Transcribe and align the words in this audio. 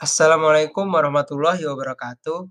Assalamualaikum 0.00 0.88
warahmatullahi 0.88 1.60
wabarakatuh. 1.60 2.48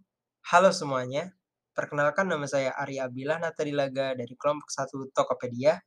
Halo 0.53 0.69
semuanya, 0.69 1.33
perkenalkan 1.74 2.29
nama 2.29 2.45
saya 2.45 2.77
Arya 2.77 3.09
Abdillah 3.09 3.42
Natadilaga 3.42 4.14
dari 4.14 4.37
kelompok 4.37 4.69
1 4.69 5.09
Tokopedia. 5.09 5.82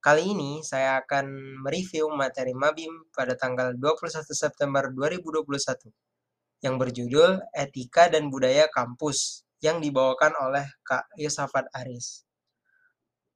Kali 0.00 0.32
ini 0.32 0.64
saya 0.64 1.04
akan 1.04 1.60
mereview 1.60 2.08
materi 2.16 2.56
Mabim 2.56 2.88
pada 3.12 3.36
tanggal 3.36 3.76
21 3.76 4.24
September 4.32 4.88
2021 4.88 6.64
yang 6.64 6.80
berjudul 6.80 7.44
Etika 7.52 8.08
dan 8.08 8.32
Budaya 8.32 8.72
Kampus 8.72 9.44
yang 9.60 9.84
dibawakan 9.84 10.32
oleh 10.48 10.64
Kak 10.80 11.12
Yosafat 11.20 11.68
Aris. 11.76 12.24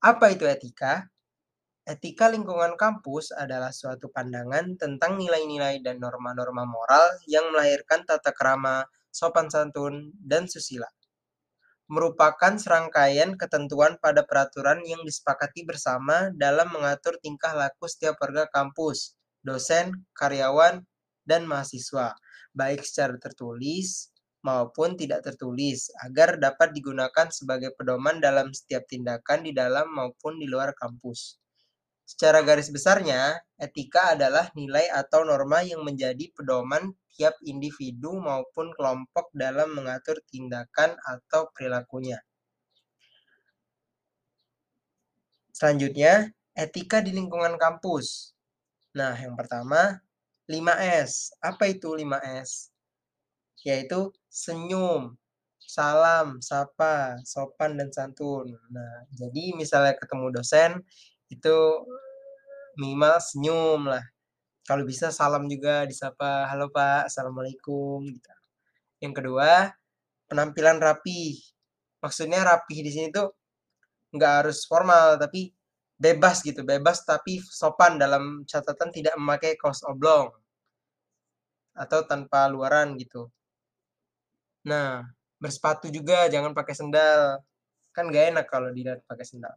Apa 0.01 0.33
itu 0.33 0.49
etika? 0.49 1.12
Etika 1.83 2.31
lingkungan 2.31 2.79
kampus 2.79 3.35
adalah 3.35 3.75
suatu 3.75 4.07
pandangan 4.07 4.79
tentang 4.79 5.19
nilai-nilai 5.19 5.83
dan 5.83 5.99
norma-norma 5.99 6.63
moral 6.63 7.19
yang 7.27 7.51
melahirkan 7.51 8.07
tata 8.07 8.31
krama, 8.31 8.87
sopan 9.11 9.51
santun, 9.51 10.15
dan 10.23 10.47
susila. 10.47 10.87
Merupakan 11.91 12.55
serangkaian 12.55 13.35
ketentuan 13.35 13.99
pada 13.99 14.23
peraturan 14.23 14.79
yang 14.87 15.03
disepakati 15.03 15.67
bersama 15.67 16.31
dalam 16.39 16.71
mengatur 16.71 17.19
tingkah 17.19 17.51
laku 17.51 17.91
setiap 17.91 18.15
warga 18.23 18.47
kampus, 18.47 19.19
dosen, 19.43 20.07
karyawan, 20.15 20.87
dan 21.27 21.51
mahasiswa, 21.51 22.15
baik 22.55 22.87
secara 22.87 23.19
tertulis 23.19 24.15
maupun 24.47 24.95
tidak 24.95 25.27
tertulis, 25.27 25.91
agar 26.07 26.39
dapat 26.39 26.71
digunakan 26.71 27.27
sebagai 27.35 27.75
pedoman 27.75 28.23
dalam 28.23 28.55
setiap 28.55 28.87
tindakan 28.87 29.43
di 29.43 29.51
dalam 29.51 29.91
maupun 29.91 30.39
di 30.39 30.47
luar 30.47 30.79
kampus. 30.79 31.42
Secara 32.13 32.45
garis 32.45 32.69
besarnya, 32.69 33.41
etika 33.57 34.13
adalah 34.13 34.53
nilai 34.53 34.85
atau 34.93 35.25
norma 35.25 35.65
yang 35.65 35.81
menjadi 35.81 36.29
pedoman 36.37 36.93
tiap 37.17 37.33
individu 37.41 38.21
maupun 38.21 38.69
kelompok 38.77 39.33
dalam 39.33 39.73
mengatur 39.73 40.21
tindakan 40.29 40.93
atau 41.09 41.49
perilakunya. 41.57 42.21
Selanjutnya, 45.57 46.29
etika 46.53 47.01
di 47.01 47.17
lingkungan 47.17 47.57
kampus. 47.57 48.37
Nah, 48.93 49.17
yang 49.17 49.33
pertama, 49.33 49.97
5S. 50.45 51.33
Apa 51.41 51.73
itu 51.73 51.97
5S? 51.97 52.77
Yaitu 53.65 54.13
senyum, 54.29 55.17
salam, 55.65 56.45
sapa, 56.45 57.17
sopan, 57.25 57.81
dan 57.81 57.89
santun. 57.89 58.53
Nah, 58.69 59.09
jadi 59.17 59.57
misalnya 59.57 59.97
ketemu 59.97 60.29
dosen, 60.29 60.85
itu 61.33 61.57
minimal 62.77 63.17
senyum 63.21 63.81
lah. 63.89 64.05
Kalau 64.69 64.85
bisa 64.87 65.11
salam 65.11 65.45
juga 65.51 65.85
disapa, 65.91 66.47
"Halo 66.51 66.71
Pak, 66.71 67.11
Assalamualaikum," 67.11 68.05
gitu. 68.07 68.33
Yang 69.03 69.15
kedua, 69.23 69.51
penampilan 70.31 70.79
rapi. 70.83 71.41
Maksudnya 72.05 72.41
rapi 72.47 72.77
di 72.87 72.91
sini 72.95 73.09
tuh 73.13 73.33
nggak 74.15 74.33
harus 74.45 74.65
formal, 74.71 75.19
tapi 75.21 75.51
bebas 75.99 76.43
gitu, 76.45 76.63
bebas 76.67 77.05
tapi 77.07 77.41
sopan 77.43 77.97
dalam 78.01 78.45
catatan 78.51 78.91
tidak 78.95 79.15
memakai 79.21 79.55
kaos 79.61 79.83
oblong 79.87 80.31
atau 81.77 82.01
tanpa 82.05 82.49
luaran 82.53 82.97
gitu. 83.01 83.33
Nah, 84.71 85.03
bersepatu 85.43 85.91
juga 85.91 86.31
jangan 86.31 86.53
pakai 86.55 86.75
sendal. 86.77 87.43
Kan 87.95 88.11
nggak 88.11 88.25
enak 88.37 88.47
kalau 88.53 88.69
dilihat 88.77 89.03
pakai 89.11 89.27
sendal. 89.27 89.55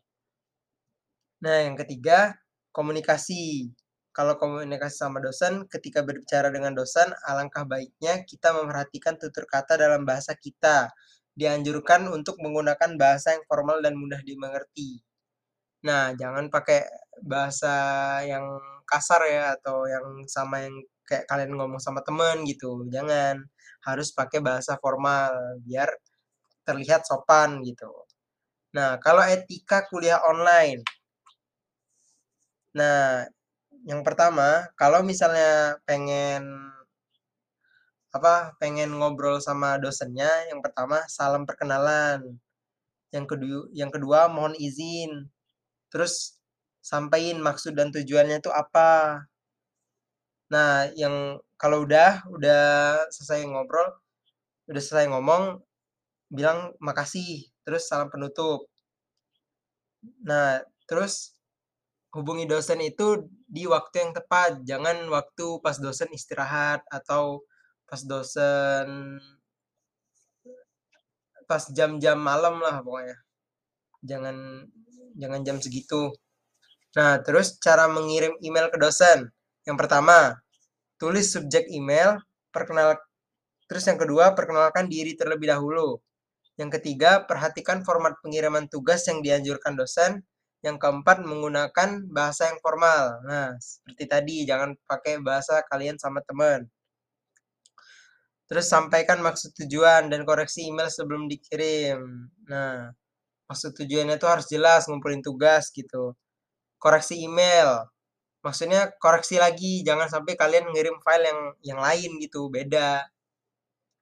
Nah, 1.45 1.61
yang 1.61 1.77
ketiga, 1.77 2.33
komunikasi. 2.73 3.69
Kalau 4.09 4.33
komunikasi 4.41 4.97
sama 4.97 5.21
dosen, 5.21 5.69
ketika 5.69 6.01
berbicara 6.01 6.49
dengan 6.49 6.73
dosen, 6.73 7.05
alangkah 7.29 7.61
baiknya 7.69 8.25
kita 8.25 8.49
memperhatikan 8.57 9.13
tutur 9.21 9.45
kata 9.45 9.77
dalam 9.77 10.01
bahasa 10.09 10.33
kita. 10.33 10.89
Dianjurkan 11.37 12.09
untuk 12.09 12.41
menggunakan 12.41 12.97
bahasa 12.97 13.37
yang 13.37 13.45
formal 13.45 13.77
dan 13.85 13.93
mudah 13.93 14.17
dimengerti. 14.25 15.05
Nah, 15.85 16.15
jangan 16.17 16.49
pakai 16.49 16.81
bahasa 17.21 17.73
yang 18.25 18.45
kasar 18.89 19.21
ya 19.29 19.53
atau 19.59 19.85
yang 19.85 20.25
sama 20.25 20.65
yang 20.65 20.75
kayak 21.05 21.25
kalian 21.29 21.53
ngomong 21.53 21.77
sama 21.83 22.01
temen 22.01 22.41
gitu. 22.49 22.89
Jangan. 22.89 23.37
Harus 23.85 24.09
pakai 24.17 24.41
bahasa 24.41 24.81
formal 24.81 25.61
biar 25.61 25.89
terlihat 26.65 27.05
sopan 27.05 27.61
gitu. 27.61 27.91
Nah, 28.75 28.97
kalau 28.99 29.23
etika 29.23 29.85
kuliah 29.91 30.19
online, 30.25 30.81
Nah, 32.75 33.23
yang 33.87 34.03
pertama, 34.03 34.67
kalau 34.75 34.99
misalnya 34.99 35.79
pengen 35.87 36.43
apa, 38.11 38.55
pengen 38.59 38.95
ngobrol 38.95 39.39
sama 39.39 39.79
dosennya, 39.79 40.51
yang 40.51 40.59
pertama 40.59 41.03
salam 41.07 41.47
perkenalan. 41.47 42.35
Yang 43.15 43.25
kedua, 43.35 43.61
yang 43.71 43.91
kedua 43.95 44.19
mohon 44.27 44.55
izin. 44.59 45.31
Terus 45.91 46.35
sampaikan 46.83 47.39
maksud 47.39 47.75
dan 47.79 47.91
tujuannya 47.95 48.43
itu 48.43 48.51
apa. 48.51 49.23
Nah, 50.51 50.91
yang 50.95 51.39
kalau 51.55 51.87
udah 51.87 52.27
udah 52.31 52.63
selesai 53.11 53.47
ngobrol, 53.47 53.87
udah 54.67 54.81
selesai 54.83 55.07
ngomong, 55.11 55.63
bilang 56.31 56.75
makasih, 56.83 57.47
terus 57.63 57.87
salam 57.87 58.11
penutup. 58.11 58.67
Nah, 60.23 60.61
terus 60.89 61.34
hubungi 62.15 62.47
dosen 62.47 62.79
itu 62.79 63.27
di 63.43 63.67
waktu 63.67 63.95
yang 64.07 64.11
tepat, 64.15 64.63
jangan 64.63 65.03
waktu 65.11 65.59
pas 65.59 65.75
dosen 65.75 66.07
istirahat 66.15 66.81
atau 66.87 67.43
pas 67.83 67.99
dosen 68.01 69.19
pas 71.45 71.63
jam-jam 71.75 72.17
malam 72.17 72.57
lah 72.63 72.79
pokoknya. 72.81 73.17
Jangan 74.01 74.65
jangan 75.19 75.41
jam 75.43 75.57
segitu. 75.59 76.15
Nah, 76.95 77.19
terus 77.19 77.59
cara 77.59 77.91
mengirim 77.91 78.33
email 78.39 78.71
ke 78.71 78.79
dosen. 78.79 79.27
Yang 79.67 79.77
pertama, 79.83 80.39
tulis 80.95 81.27
subjek 81.35 81.67
email, 81.67 82.15
perkenal 82.55 82.95
terus 83.67 83.83
yang 83.89 83.99
kedua, 83.99 84.31
perkenalkan 84.37 84.87
diri 84.87 85.19
terlebih 85.19 85.51
dahulu. 85.51 85.99
Yang 86.55 86.79
ketiga, 86.79 87.27
perhatikan 87.27 87.83
format 87.83 88.15
pengiriman 88.23 88.71
tugas 88.71 89.03
yang 89.11 89.19
dianjurkan 89.19 89.75
dosen. 89.75 90.23
Yang 90.63 90.77
keempat, 90.83 91.17
menggunakan 91.23 91.89
bahasa 92.11 92.51
yang 92.51 92.59
formal. 92.63 93.19
Nah, 93.27 93.57
seperti 93.59 94.03
tadi, 94.07 94.35
jangan 94.47 94.77
pakai 94.87 95.19
bahasa 95.19 95.63
kalian 95.67 95.97
sama 95.99 96.21
teman. 96.23 96.69
Terus 98.45 98.69
sampaikan 98.69 99.25
maksud 99.25 99.57
tujuan 99.57 100.09
dan 100.13 100.21
koreksi 100.21 100.69
email 100.69 100.89
sebelum 100.93 101.25
dikirim. 101.25 101.97
Nah, 102.45 102.93
maksud 103.49 103.73
tujuannya 103.73 104.21
itu 104.21 104.27
harus 104.29 104.45
jelas, 104.49 104.85
ngumpulin 104.85 105.21
tugas 105.25 105.73
gitu. 105.73 106.13
Koreksi 106.77 107.25
email. 107.25 107.89
Maksudnya 108.45 108.93
koreksi 109.01 109.41
lagi, 109.41 109.81
jangan 109.81 110.05
sampai 110.05 110.37
kalian 110.37 110.69
ngirim 110.69 110.97
file 111.01 111.25
yang 111.25 111.39
yang 111.65 111.79
lain 111.81 112.11
gitu, 112.21 112.49
beda. 112.53 113.09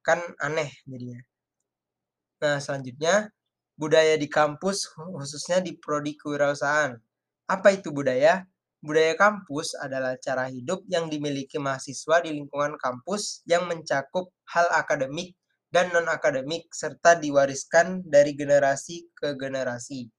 Kan 0.04 0.20
aneh 0.44 0.68
jadinya. 0.84 1.20
Nah, 2.44 2.60
selanjutnya 2.60 3.32
budaya 3.74 4.14
di 4.14 4.30
kampus 4.30 4.94
khususnya 4.94 5.58
di 5.62 5.74
prodi 5.74 6.14
kewirausahaan. 6.14 6.98
Apa 7.50 7.74
itu 7.74 7.90
budaya? 7.90 8.46
Budaya 8.84 9.16
kampus 9.16 9.72
adalah 9.80 10.20
cara 10.20 10.52
hidup 10.52 10.84
yang 10.92 11.08
dimiliki 11.08 11.56
mahasiswa 11.56 12.20
di 12.20 12.36
lingkungan 12.36 12.76
kampus 12.76 13.40
yang 13.48 13.64
mencakup 13.64 14.28
hal 14.44 14.68
akademik 14.76 15.32
dan 15.72 15.88
non-akademik 15.90 16.68
serta 16.70 17.16
diwariskan 17.16 18.04
dari 18.04 18.36
generasi 18.36 19.08
ke 19.16 19.34
generasi. 19.34 20.12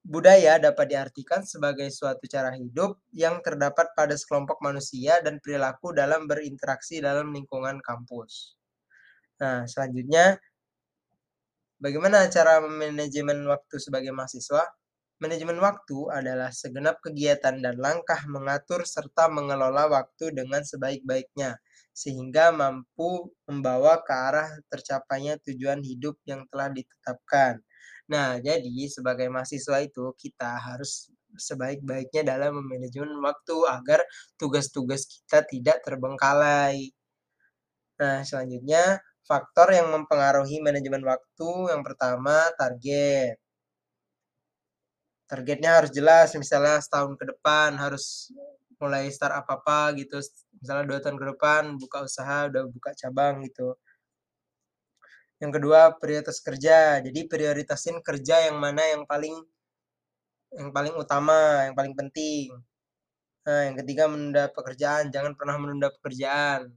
Budaya 0.00 0.56
dapat 0.56 0.96
diartikan 0.96 1.44
sebagai 1.44 1.92
suatu 1.92 2.24
cara 2.24 2.56
hidup 2.56 3.02
yang 3.12 3.44
terdapat 3.44 3.92
pada 3.92 4.16
sekelompok 4.16 4.62
manusia 4.64 5.20
dan 5.20 5.42
perilaku 5.44 5.92
dalam 5.92 6.24
berinteraksi 6.24 7.04
dalam 7.04 7.34
lingkungan 7.34 7.82
kampus. 7.84 8.56
Nah, 9.44 9.68
selanjutnya 9.68 10.40
Bagaimana 11.80 12.28
cara 12.28 12.60
manajemen 12.60 13.40
waktu 13.48 13.80
sebagai 13.80 14.12
mahasiswa? 14.12 14.68
Manajemen 15.16 15.56
waktu 15.64 16.12
adalah 16.12 16.52
segenap 16.52 17.00
kegiatan 17.00 17.56
dan 17.56 17.76
langkah 17.80 18.20
mengatur 18.28 18.84
serta 18.84 19.32
mengelola 19.32 19.88
waktu 19.88 20.28
dengan 20.36 20.60
sebaik-baiknya, 20.60 21.56
sehingga 21.96 22.52
mampu 22.52 23.32
membawa 23.48 24.04
ke 24.04 24.12
arah 24.12 24.48
tercapainya 24.68 25.40
tujuan 25.40 25.80
hidup 25.80 26.20
yang 26.28 26.44
telah 26.52 26.68
ditetapkan. 26.68 27.64
Nah, 28.12 28.36
jadi 28.44 28.88
sebagai 28.92 29.32
mahasiswa 29.32 29.80
itu 29.80 30.12
kita 30.20 30.60
harus 30.60 31.08
sebaik-baiknya 31.32 32.28
dalam 32.28 32.60
memanajemen 32.60 33.24
waktu 33.24 33.56
agar 33.72 34.04
tugas-tugas 34.36 35.08
kita 35.08 35.48
tidak 35.48 35.80
terbengkalai. 35.80 36.92
Nah, 38.00 38.20
selanjutnya 38.24 39.00
Faktor 39.28 39.72
yang 39.72 39.88
mempengaruhi 39.94 40.58
manajemen 40.60 41.02
waktu 41.06 41.50
yang 41.72 41.82
pertama 41.86 42.50
target. 42.58 43.38
Targetnya 45.30 45.78
harus 45.78 45.90
jelas, 45.94 46.34
misalnya 46.34 46.82
setahun 46.82 47.14
ke 47.14 47.24
depan 47.30 47.78
harus 47.78 48.34
mulai 48.80 49.06
start 49.12 49.44
apa-apa 49.44 49.94
gitu, 50.00 50.18
misalnya 50.58 50.84
dua 50.88 50.98
tahun 50.98 51.16
ke 51.20 51.26
depan 51.36 51.62
buka 51.78 52.02
usaha, 52.02 52.48
udah 52.50 52.66
buka 52.66 52.90
cabang 52.98 53.44
gitu. 53.46 53.76
Yang 55.40 55.52
kedua, 55.56 55.80
prioritas 55.96 56.38
kerja. 56.44 57.00
Jadi 57.00 57.20
prioritasin 57.24 58.04
kerja 58.04 58.50
yang 58.50 58.60
mana 58.60 58.82
yang 58.92 59.08
paling 59.08 59.32
yang 60.52 60.70
paling 60.74 60.94
utama, 60.98 61.64
yang 61.70 61.74
paling 61.78 61.94
penting. 61.94 62.50
Nah, 63.46 63.60
yang 63.70 63.76
ketiga 63.80 64.04
menunda 64.10 64.50
pekerjaan, 64.52 65.08
jangan 65.14 65.32
pernah 65.38 65.56
menunda 65.56 65.88
pekerjaan. 65.94 66.68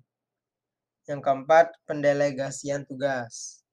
Yang 1.04 1.20
keempat, 1.20 1.76
pendelegasian 1.84 2.88
tugas. 2.88 3.64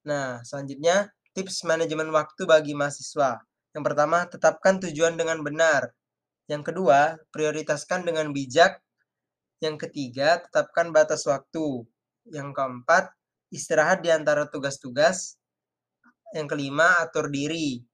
Nah, 0.00 0.40
selanjutnya 0.40 1.12
tips 1.36 1.68
manajemen 1.68 2.08
waktu 2.08 2.48
bagi 2.48 2.72
mahasiswa. 2.72 3.44
Yang 3.76 3.84
pertama, 3.84 4.24
tetapkan 4.24 4.80
tujuan 4.80 5.20
dengan 5.20 5.44
benar. 5.44 5.92
Yang 6.48 6.72
kedua, 6.72 7.20
prioritaskan 7.28 8.08
dengan 8.08 8.32
bijak. 8.32 8.80
Yang 9.60 9.86
ketiga, 9.86 10.40
tetapkan 10.40 10.90
batas 10.90 11.28
waktu. 11.28 11.84
Yang 12.32 12.56
keempat, 12.56 13.12
istirahat 13.52 14.00
di 14.00 14.08
antara 14.08 14.48
tugas-tugas. 14.48 15.36
Yang 16.32 16.56
kelima, 16.56 17.04
atur 17.04 17.28
diri. 17.28 17.84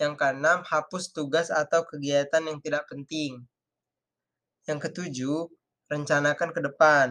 Yang 0.00 0.16
keenam, 0.16 0.64
hapus 0.64 1.12
tugas 1.12 1.52
atau 1.52 1.84
kegiatan 1.84 2.42
yang 2.42 2.58
tidak 2.64 2.88
penting. 2.88 3.44
Yang 4.64 4.88
ketujuh, 4.88 5.52
rencanakan 5.94 6.50
ke 6.50 6.60
depan. 6.60 7.08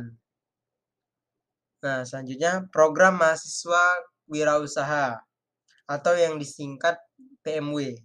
Nah, 1.84 2.04
selanjutnya 2.04 2.68
program 2.72 3.20
mahasiswa 3.20 3.84
wirausaha 4.28 5.20
atau 5.88 6.14
yang 6.16 6.36
disingkat 6.40 7.00
PMW. 7.44 8.00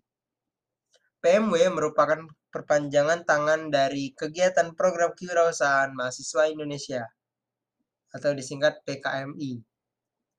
PMW 1.22 1.74
merupakan 1.74 2.26
perpanjangan 2.50 3.22
tangan 3.26 3.70
dari 3.70 4.14
kegiatan 4.14 4.74
program 4.74 5.14
kewirausahaan 5.14 5.94
mahasiswa 5.94 6.50
Indonesia 6.50 7.06
atau 8.14 8.32
disingkat 8.32 8.80
PKMI 8.88 9.60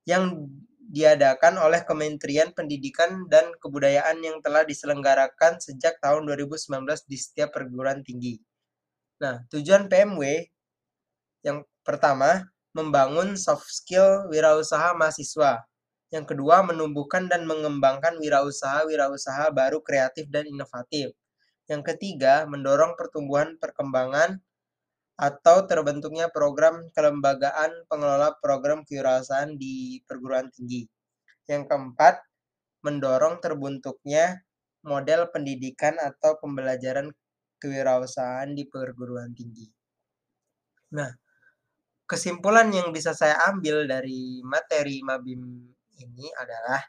yang 0.10 0.50
diadakan 0.90 1.62
oleh 1.62 1.86
Kementerian 1.86 2.50
Pendidikan 2.50 3.30
dan 3.30 3.54
Kebudayaan 3.62 4.26
yang 4.26 4.42
telah 4.42 4.66
diselenggarakan 4.66 5.62
sejak 5.62 6.02
tahun 6.02 6.26
2019 6.26 6.82
di 7.06 7.18
setiap 7.20 7.54
perguruan 7.54 8.02
tinggi. 8.02 8.42
Nah, 9.20 9.44
tujuan 9.52 9.92
PMW 9.92 10.48
yang 11.44 11.64
pertama 11.84 12.48
membangun 12.76 13.36
soft 13.36 13.68
skill 13.68 14.28
wirausaha 14.32 14.96
mahasiswa 14.96 15.70
yang 16.10 16.26
kedua, 16.26 16.66
menumbuhkan 16.66 17.30
dan 17.30 17.46
mengembangkan 17.46 18.18
wirausaha-wirausaha 18.18 19.54
baru 19.54 19.78
kreatif 19.86 20.26
dan 20.34 20.50
inovatif. 20.50 21.14
Yang 21.70 21.94
ketiga, 21.94 22.50
mendorong 22.50 22.98
pertumbuhan 22.98 23.62
perkembangan 23.62 24.42
atau 25.14 25.70
terbentuknya 25.70 26.34
program 26.34 26.90
kelembagaan 26.98 27.86
pengelola 27.86 28.34
program 28.42 28.82
kewirausahaan 28.90 29.54
di 29.54 30.02
perguruan 30.10 30.50
tinggi. 30.50 30.90
Yang 31.46 31.70
keempat, 31.70 32.26
mendorong 32.82 33.38
terbentuknya 33.38 34.42
model 34.82 35.30
pendidikan 35.30 35.94
atau 36.02 36.42
pembelajaran 36.42 37.14
kewirausahaan 37.60 38.50
di 38.56 38.66
perguruan 38.66 39.36
tinggi. 39.36 39.68
Nah, 40.96 41.12
kesimpulan 42.10 42.74
yang 42.74 42.90
bisa 42.90 43.14
saya 43.14 43.38
ambil 43.54 43.86
dari 43.86 44.42
materi 44.42 45.06
Mabim 45.06 45.70
ini 46.00 46.28
adalah 46.40 46.82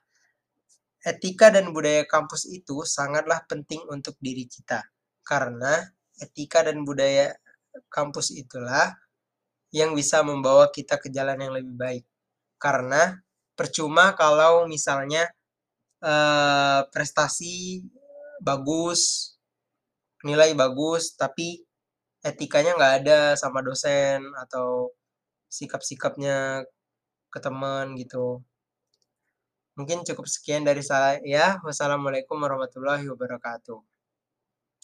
etika 1.04 1.52
dan 1.52 1.72
budaya 1.74 2.08
kampus 2.08 2.48
itu 2.48 2.86
sangatlah 2.86 3.44
penting 3.44 3.84
untuk 3.90 4.16
diri 4.22 4.48
kita. 4.48 4.80
Karena 5.20 5.76
etika 6.16 6.64
dan 6.64 6.86
budaya 6.86 7.36
kampus 7.92 8.32
itulah 8.32 8.96
yang 9.70 9.94
bisa 9.94 10.20
membawa 10.26 10.68
kita 10.72 10.96
ke 10.96 11.12
jalan 11.12 11.38
yang 11.38 11.52
lebih 11.54 11.74
baik. 11.76 12.04
Karena 12.60 13.16
percuma 13.54 14.12
kalau 14.16 14.64
misalnya 14.64 15.28
eh, 16.00 16.80
prestasi 16.88 17.84
bagus, 18.40 19.29
nilai 20.26 20.52
bagus, 20.56 21.16
tapi 21.16 21.64
etikanya 22.20 22.76
nggak 22.76 22.94
ada 23.04 23.20
sama 23.40 23.64
dosen 23.64 24.20
atau 24.44 24.92
sikap-sikapnya 25.48 26.64
ke 27.32 27.38
teman 27.42 27.96
gitu. 27.96 28.42
Mungkin 29.78 30.04
cukup 30.04 30.26
sekian 30.28 30.62
dari 30.66 30.82
saya. 30.84 31.56
Wassalamualaikum 31.64 32.36
warahmatullahi 32.36 33.06
wabarakatuh. 33.08 33.89